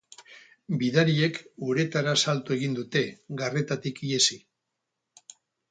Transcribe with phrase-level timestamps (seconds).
[0.83, 3.05] Bidariek uretara salto egin dute,
[3.45, 4.41] garretatik ihesi.